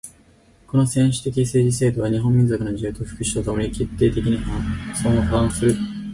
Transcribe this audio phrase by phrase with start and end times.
[0.65, 4.39] この専制的政治制度は日本民族の自由と福祉とに決定的に
[4.97, 5.75] 相反する。